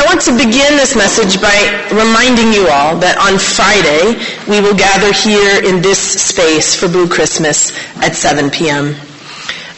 [0.00, 1.52] I want to begin this message by
[1.92, 4.16] reminding you all that on Friday
[4.48, 8.96] we will gather here in this space for Blue Christmas at 7 p.m.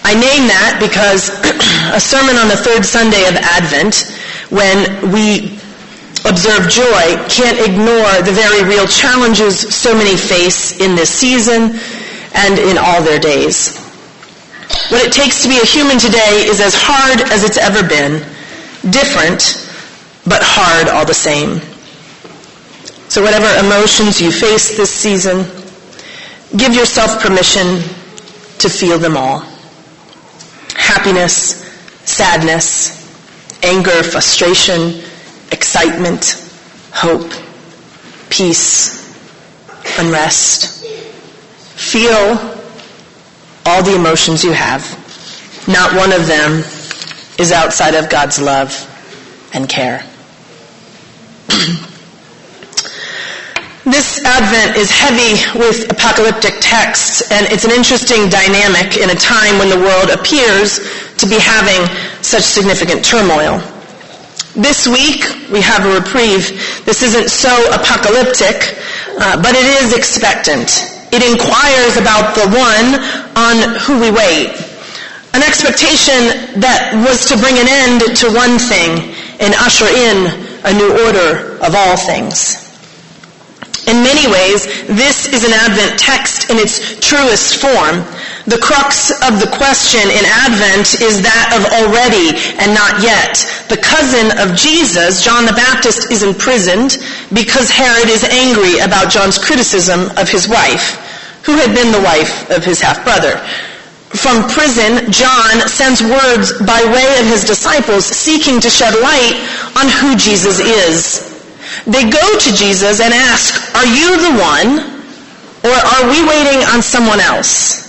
[0.07, 1.27] I name that because
[1.91, 4.15] a sermon on the third Sunday of Advent,
[4.55, 5.59] when we
[6.23, 11.75] observe joy, can't ignore the very real challenges so many face in this season
[12.47, 13.75] and in all their days.
[14.95, 18.23] What it takes to be a human today is as hard as it's ever been,
[18.87, 19.62] different,
[20.27, 21.61] but hard all the same.
[23.09, 25.45] So whatever emotions you face this season,
[26.57, 27.83] give yourself permission
[28.59, 29.41] to feel them all.
[30.75, 31.63] Happiness,
[32.05, 33.03] sadness,
[33.63, 35.03] anger, frustration,
[35.51, 36.49] excitement,
[36.93, 37.31] hope,
[38.31, 39.03] peace,
[39.99, 40.85] unrest.
[41.77, 42.39] Feel
[43.67, 44.83] all the emotions you have.
[45.69, 46.65] Not one of them
[47.39, 48.89] is outside of God's love
[49.53, 50.05] and care.
[53.83, 59.59] This Advent is heavy with apocalyptic texts, and it's an interesting dynamic in a time
[59.59, 60.79] when the world appears
[61.19, 61.83] to be having
[62.23, 63.59] such significant turmoil.
[64.55, 66.55] This week, we have a reprieve.
[66.87, 68.79] This isn't so apocalyptic,
[69.19, 70.71] uh, but it is expectant.
[71.11, 73.03] It inquires about the one
[73.35, 74.55] on who we wait.
[75.35, 79.11] An expectation that was to bring an end to one thing
[79.43, 82.63] and usher in a new order of all things.
[83.87, 88.07] In many ways, this is an Advent text in its truest form.
[88.47, 93.43] The crux of the question in Advent is that of already and not yet.
[93.67, 97.03] The cousin of Jesus, John the Baptist, is imprisoned
[97.35, 101.03] because Herod is angry about John's criticism of his wife,
[101.43, 103.35] who had been the wife of his half-brother.
[104.15, 109.41] From prison, John sends words by way of his disciples seeking to shed light
[109.77, 111.33] on who Jesus is.
[111.87, 114.93] They go to Jesus and ask, are you the one
[115.65, 117.83] or are we waiting on someone else?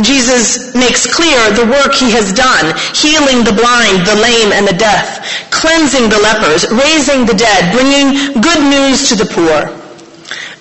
[0.00, 4.72] Jesus makes clear the work he has done, healing the blind, the lame, and the
[4.72, 9.68] deaf, cleansing the lepers, raising the dead, bringing good news to the poor.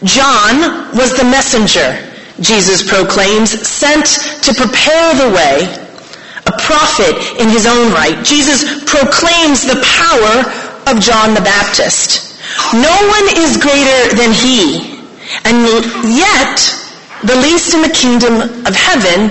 [0.04, 2.09] John was the messenger,
[2.42, 4.06] Jesus proclaims, sent
[4.44, 5.68] to prepare the way,
[6.46, 8.24] a prophet in his own right.
[8.24, 10.48] Jesus proclaims the power
[10.90, 12.40] of John the Baptist.
[12.74, 15.00] No one is greater than he,
[15.46, 15.68] and
[16.16, 16.58] yet
[17.24, 19.30] the least in the kingdom of heaven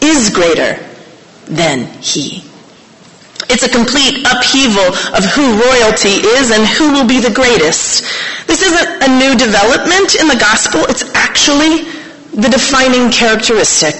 [0.00, 0.78] is greater
[1.46, 2.42] than he.
[3.48, 8.02] It's a complete upheaval of who royalty is and who will be the greatest.
[8.46, 10.84] This isn't a new development in the gospel.
[10.88, 11.86] It's actually
[12.36, 13.96] the defining characteristic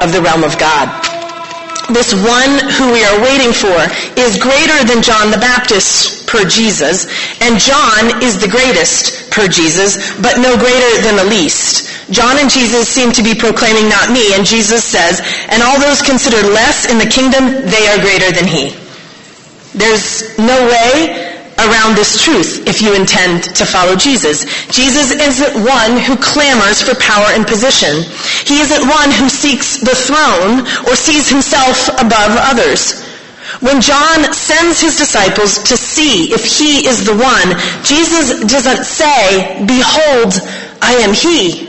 [0.00, 0.88] of the realm of God
[1.88, 3.80] this one who we are waiting for
[4.20, 7.08] is greater than John the Baptist per Jesus,
[7.40, 12.12] and John is the greatest per Jesus, but no greater than the least.
[12.12, 16.02] John and Jesus seem to be proclaiming not me, and Jesus says, and all those
[16.02, 18.76] considered less in the kingdom, they are greater than he.
[19.72, 21.27] There's no way
[21.58, 24.46] around this truth if you intend to follow Jesus.
[24.70, 28.02] Jesus isn't one who clamors for power and position.
[28.46, 33.04] He isn't one who seeks the throne or sees himself above others.
[33.60, 39.64] When John sends his disciples to see if he is the one, Jesus doesn't say,
[39.66, 40.34] behold,
[40.80, 41.66] I am he.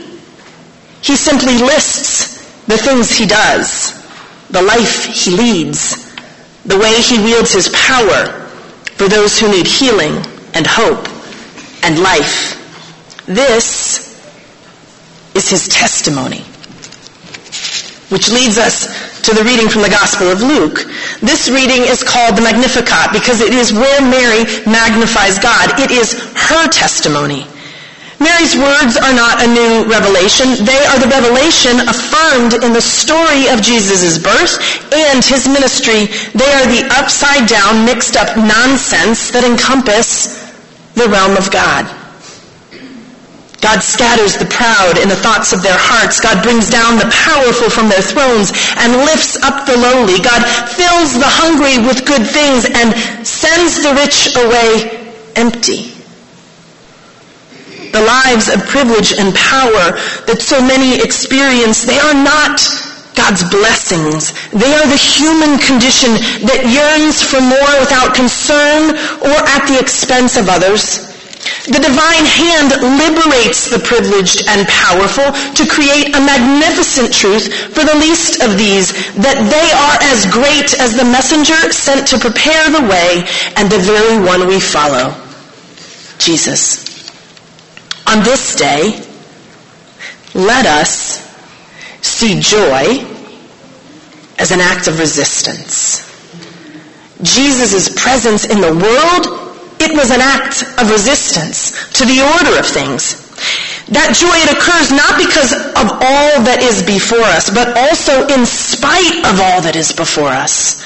[1.02, 3.94] He simply lists the things he does,
[4.50, 5.96] the life he leads,
[6.64, 8.39] the way he wields his power,
[9.00, 10.12] for those who need healing
[10.52, 11.08] and hope
[11.82, 12.52] and life.
[13.24, 14.12] This
[15.34, 16.44] is his testimony.
[18.12, 20.84] Which leads us to the reading from the Gospel of Luke.
[21.22, 25.80] This reading is called the Magnificat because it is where Mary magnifies God.
[25.80, 27.46] It is her testimony.
[28.20, 30.52] Mary's words are not a new revelation.
[30.60, 34.60] They are the revelation affirmed in the story of Jesus' birth
[34.92, 36.04] and his ministry.
[36.36, 40.36] They are the upside down, mixed up nonsense that encompass
[40.92, 41.88] the realm of God.
[43.64, 46.20] God scatters the proud in the thoughts of their hearts.
[46.20, 50.20] God brings down the powerful from their thrones and lifts up the lowly.
[50.20, 52.92] God fills the hungry with good things and
[53.24, 55.99] sends the rich away empty
[57.92, 62.62] the lives of privilege and power that so many experience, they are not
[63.14, 64.32] God's blessings.
[64.50, 66.16] They are the human condition
[66.48, 71.10] that yearns for more without concern or at the expense of others.
[71.66, 77.96] The divine hand liberates the privileged and powerful to create a magnificent truth for the
[77.96, 82.86] least of these, that they are as great as the messenger sent to prepare the
[82.88, 83.24] way
[83.56, 85.14] and the very one we follow,
[86.18, 86.89] Jesus.
[88.10, 89.00] On this day,
[90.34, 91.22] let us
[92.02, 93.06] see joy
[94.36, 96.02] as an act of resistance.
[97.22, 99.40] Jesus' presence in the world
[99.78, 103.14] it was an act of resistance to the order of things.
[103.94, 108.44] That joy, it occurs not because of all that is before us, but also in
[108.44, 110.82] spite of all that is before us.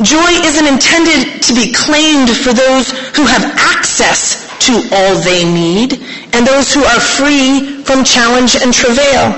[0.00, 6.00] Joy isn't intended to be claimed for those who have access to all they need
[6.32, 9.32] and those who are free from challenge and travail.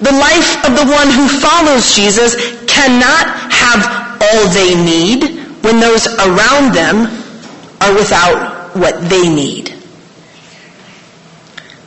[0.00, 2.36] The life of the one who follows Jesus
[2.66, 7.06] cannot have all they need when those around them
[7.80, 9.72] are without what they need.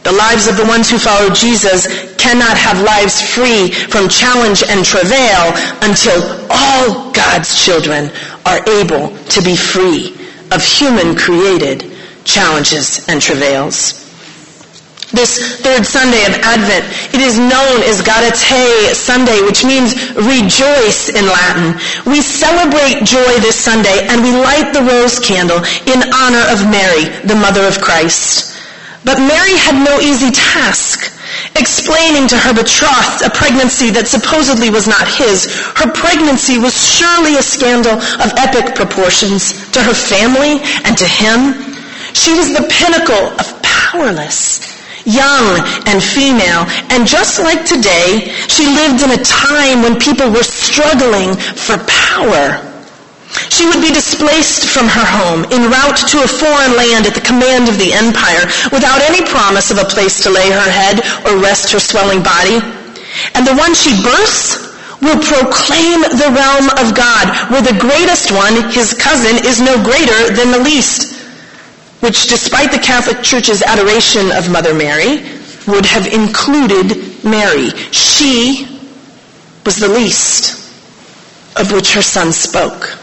[0.04, 1.86] The lives of the ones who follow Jesus
[2.16, 5.54] cannot have lives free from challenge and travail
[5.84, 8.10] until all God's children
[8.46, 10.16] are able to be free
[10.52, 11.84] of human created
[12.24, 14.00] challenges and travails.
[15.12, 16.86] This third Sunday of Advent,
[17.16, 21.74] it is known as Gaudete Sunday, which means rejoice in Latin.
[22.06, 27.10] We celebrate joy this Sunday and we light the rose candle in honor of Mary,
[27.26, 28.56] the mother of Christ.
[29.04, 31.10] But Mary had no easy task
[31.56, 35.50] explaining to her betrothed a pregnancy that supposedly was not his.
[35.74, 41.69] Her pregnancy was surely a scandal of epic proportions to her family and to him.
[42.14, 44.70] She was the pinnacle of powerless
[45.10, 45.60] young
[45.90, 46.70] and female.
[46.94, 52.62] And just like today, she lived in a time when people were struggling for power.
[53.50, 57.22] She would be displaced from her home en route to a foreign land at the
[57.22, 61.38] command of the empire without any promise of a place to lay her head or
[61.38, 62.58] rest her swelling body.
[63.36, 64.70] And the one she births
[65.02, 70.34] will proclaim the realm of God, where the greatest one, his cousin, is no greater
[70.34, 71.19] than the least
[72.00, 75.24] which despite the Catholic Church's adoration of Mother Mary,
[75.68, 77.70] would have included Mary.
[77.92, 78.68] She
[79.66, 80.58] was the least
[81.58, 82.99] of which her son spoke.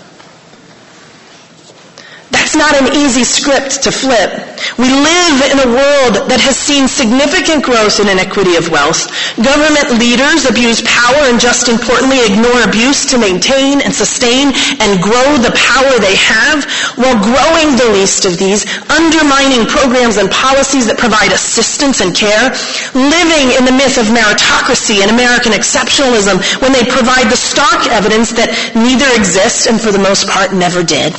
[2.57, 4.33] Not an easy script to flip.
[4.81, 9.13] We live in a world that has seen significant growth in inequity of wealth.
[9.37, 15.37] Government leaders abuse power and just importantly ignore abuse to maintain and sustain and grow
[15.37, 16.65] the power they have
[16.97, 22.57] while growing the least of these, undermining programs and policies that provide assistance and care,
[22.97, 28.33] living in the myth of meritocracy and American exceptionalism when they provide the stark evidence
[28.33, 31.13] that neither exists and for the most part never did.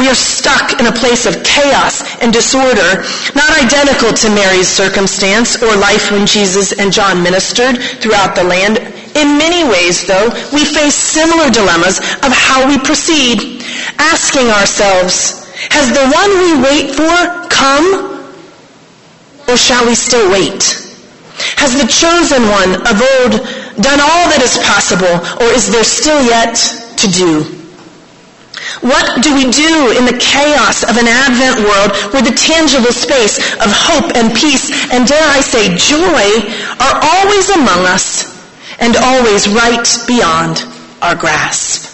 [0.00, 3.04] We are stuck in a place of chaos and disorder,
[3.36, 8.78] not identical to Mary's circumstance or life when Jesus and John ministered throughout the land.
[9.14, 13.62] In many ways, though, we face similar dilemmas of how we proceed,
[13.98, 18.24] asking ourselves, has the one we wait for come?
[19.48, 20.64] Or shall we still wait?
[21.60, 23.32] Has the chosen one of old
[23.84, 26.56] done all that is possible, or is there still yet
[26.96, 27.59] to do?
[28.80, 33.38] What do we do in the chaos of an Advent world where the tangible space
[33.58, 36.30] of hope and peace and dare I say joy
[36.78, 38.30] are always among us
[38.78, 40.64] and always right beyond
[41.02, 41.90] our grasp?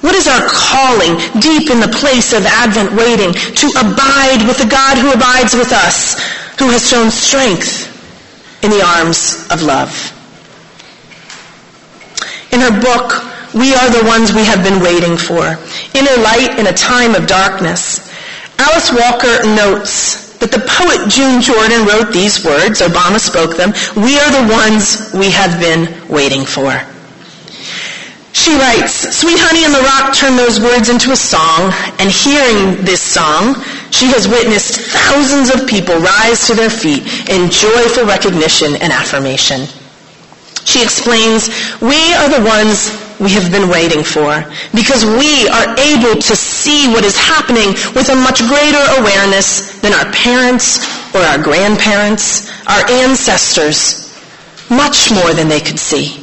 [0.00, 4.68] What is our calling deep in the place of Advent waiting to abide with the
[4.68, 6.20] God who abides with us,
[6.58, 7.90] who has shown strength
[8.62, 9.90] in the arms of love?
[12.52, 13.23] In her book,
[13.54, 15.56] we are the ones we have been waiting for.
[15.94, 18.10] Inner light in a time of darkness.
[18.58, 24.18] Alice Walker notes that the poet June Jordan wrote these words, Obama spoke them, we
[24.18, 26.74] are the ones we have been waiting for.
[28.34, 31.70] She writes, Sweet Honey in the Rock turned those words into a song,
[32.02, 33.62] and hearing this song,
[33.94, 39.70] she has witnessed thousands of people rise to their feet in joyful recognition and affirmation.
[40.66, 41.48] She explains,
[41.80, 44.42] we are the ones we have been waiting for
[44.74, 49.92] because we are able to see what is happening with a much greater awareness than
[49.92, 50.82] our parents
[51.14, 54.10] or our grandparents, our ancestors,
[54.70, 56.20] much more than they could see.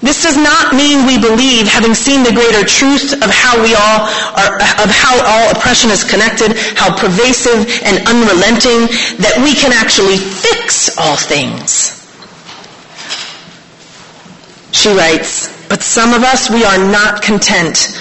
[0.00, 4.06] This does not mean we believe, having seen the greater truth of how we all
[4.38, 8.86] are, of how all oppression is connected, how pervasive and unrelenting,
[9.18, 11.98] that we can actually fix all things.
[14.70, 17.96] She writes, but some of us, we are not content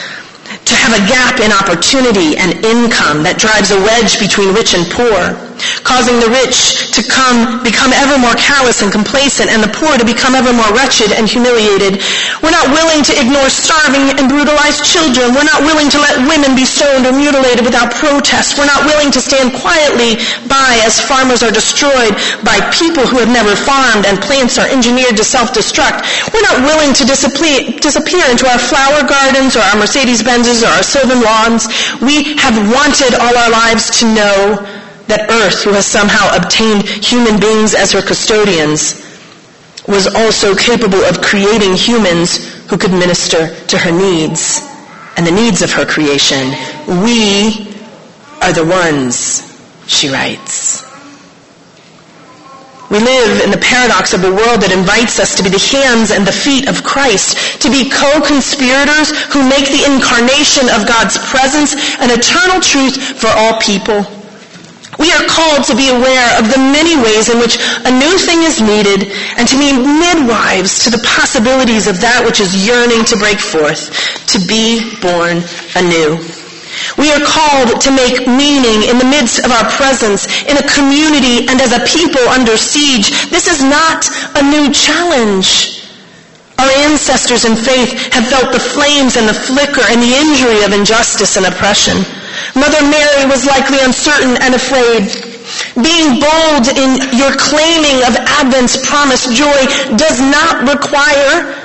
[0.65, 4.89] to have a gap in opportunity and income that drives a wedge between rich and
[4.91, 5.46] poor,
[5.83, 10.05] causing the rich to come, become ever more callous and complacent and the poor to
[10.05, 12.01] become ever more wretched and humiliated.
[12.41, 15.33] We're not willing to ignore starving and brutalized children.
[15.33, 18.57] We're not willing to let women be stoned or mutilated without protest.
[18.57, 23.29] We're not willing to stand quietly by as farmers are destroyed by people who have
[23.29, 26.05] never farmed and plants are engineered to self-destruct.
[26.33, 31.21] We're not willing to disappear into our flower gardens or our Mercedes-Benzes or our sylvan
[31.21, 31.67] lawns.
[32.01, 37.39] We have wanted all our lives to know that Earth, who has somehow obtained human
[37.39, 39.03] beings as her custodians,
[39.87, 42.37] was also capable of creating humans
[42.67, 44.61] who could minister to her needs
[45.15, 46.51] and the needs of her creation.
[47.03, 47.73] We
[48.41, 49.43] are the ones,
[49.87, 50.83] she writes.
[52.89, 56.11] We live in the paradox of a world that invites us to be the hands
[56.11, 61.75] and the feet of Christ, to be co-conspirators who make the incarnation of God's presence
[61.99, 64.07] an eternal truth for all people.
[64.97, 68.41] We are called to be aware of the many ways in which a new thing
[68.41, 73.17] is needed and to be midwives to the possibilities of that which is yearning to
[73.17, 73.93] break forth,
[74.33, 75.45] to be born
[75.77, 76.17] anew.
[76.97, 81.45] We are called to make meaning in the midst of our presence, in a community
[81.45, 83.29] and as a people under siege.
[83.29, 85.77] This is not a new challenge.
[86.57, 90.73] Our ancestors in faith have felt the flames and the flicker and the injury of
[90.73, 92.01] injustice and oppression.
[92.55, 95.07] Mother Mary was likely uncertain and afraid.
[95.79, 99.61] Being bold in your claiming of Advent's promised joy
[99.95, 101.55] does not require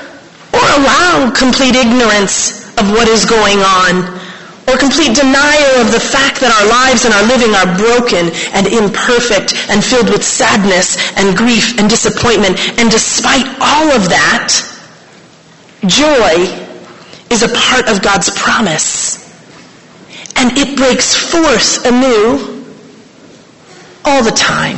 [0.52, 4.20] or allow complete ignorance of what is going on
[4.68, 8.70] or complete denial of the fact that our lives and our living are broken and
[8.70, 12.56] imperfect and filled with sadness and grief and disappointment.
[12.78, 14.54] And despite all of that,
[15.86, 16.46] joy
[17.30, 19.21] is a part of God's promise.
[20.42, 22.66] And it breaks forth anew
[24.04, 24.74] all the time.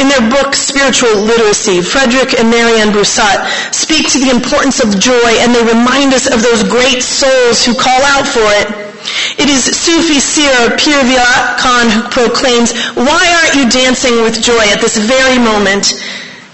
[0.00, 4.98] In their book, Spiritual Literacy, Frederick and Mary Ann Brussat speak to the importance of
[4.98, 8.72] joy and they remind us of those great souls who call out for it.
[9.36, 14.64] It is Sufi seer Pir Vilayat Khan who proclaims, why aren't you dancing with joy
[14.72, 15.92] at this very moment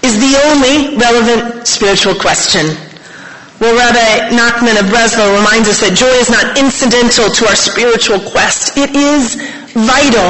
[0.03, 2.75] is the only relevant spiritual question.
[3.59, 8.21] Well, Rabbi Nachman of Breslov reminds us that joy is not incidental to our spiritual
[8.21, 8.77] quest.
[8.77, 9.33] It is
[9.73, 10.29] vital.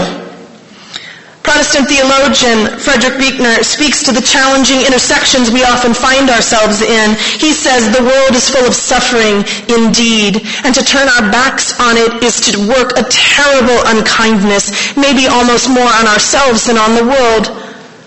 [1.43, 7.19] Protestant theologian Frederick Buechner speaks to the challenging intersections we often find ourselves in.
[7.35, 11.99] He says the world is full of suffering indeed, and to turn our backs on
[11.99, 17.03] it is to work a terrible unkindness, maybe almost more on ourselves than on the
[17.03, 17.51] world.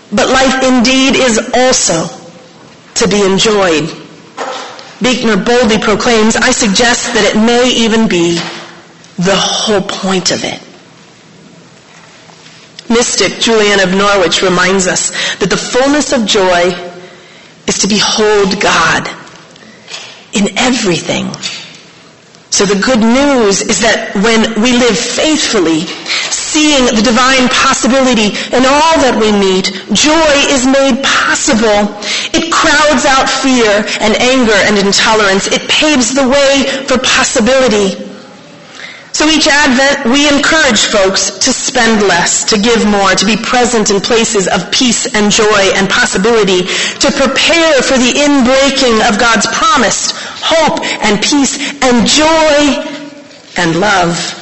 [0.09, 2.09] But life indeed is also
[2.97, 4.00] to be enjoyed.
[5.01, 8.35] Buechner boldly proclaims, I suggest that it may even be
[9.17, 10.61] the whole point of it.
[12.89, 16.69] Mystic Julian of Norwich reminds us that the fullness of joy
[17.67, 19.07] is to behold God
[20.33, 21.31] in everything.
[22.51, 25.85] So the good news is that when we live faithfully,
[26.51, 31.87] seeing the divine possibility in all that we meet, joy is made possible.
[32.35, 35.47] It crowds out fear and anger and intolerance.
[35.47, 37.95] It paves the way for possibility.
[39.13, 43.91] So each Advent, we encourage folks to spend less, to give more, to be present
[43.91, 46.67] in places of peace and joy and possibility,
[46.99, 52.81] to prepare for the inbreaking of God's promised hope and peace and joy
[53.57, 54.40] and love.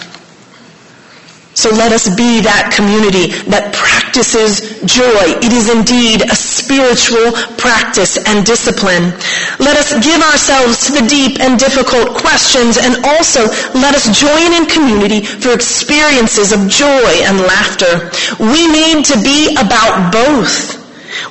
[1.59, 5.35] So let us be that community that practices joy.
[5.43, 9.11] It is indeed a spiritual practice and discipline.
[9.59, 14.55] Let us give ourselves to the deep and difficult questions and also let us join
[14.55, 18.07] in community for experiences of joy and laughter.
[18.39, 20.79] We need to be about both.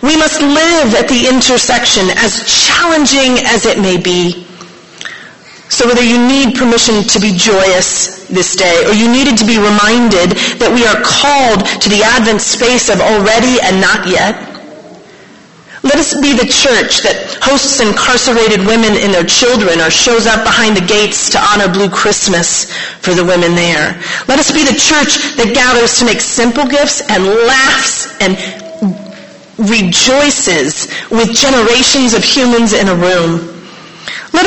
[0.04, 4.44] We must live at the intersection as challenging as it may be.
[5.72, 9.56] So whether you need permission to be joyous this day, or you needed to be
[9.56, 14.48] reminded that we are called to the Advent space of already and not yet,
[15.82, 20.42] let us be the church that hosts incarcerated women and their children or shows up
[20.42, 23.94] behind the gates to honor Blue Christmas for the women there.
[24.26, 28.34] Let us be the church that gathers to make simple gifts and laughs and
[29.58, 33.57] rejoices with generations of humans in a room.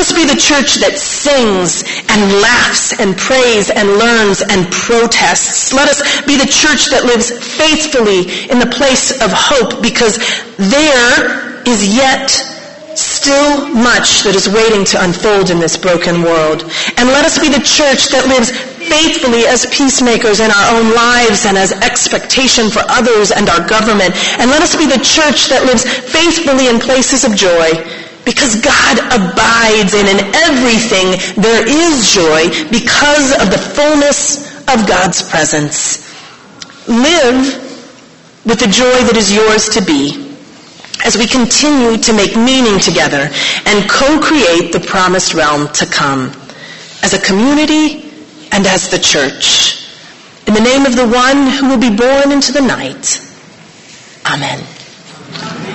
[0.02, 5.70] Us be the church that sings and laughs and prays and learns and protests.
[5.70, 10.18] Let us be the church that lives faithfully in the place of hope because
[10.58, 12.34] there is yet
[12.98, 16.66] still much that is waiting to unfold in this broken world.
[16.98, 18.50] And let us be the church that lives
[18.82, 24.18] faithfully as peacemakers in our own lives and as expectation for others and our government.
[24.42, 27.78] And let us be the church that lives faithfully in places of joy
[28.24, 35.22] because God abides and in everything there is joy because of the fullness of God's
[35.28, 36.08] presence.
[36.88, 37.58] Live
[38.44, 40.32] with the joy that is yours to be
[41.04, 43.28] as we continue to make meaning together
[43.66, 46.30] and co-create the promised realm to come
[47.02, 48.10] as a community
[48.52, 49.88] and as the church.
[50.46, 53.20] In the name of the one who will be born into the night.
[54.26, 55.71] Amen.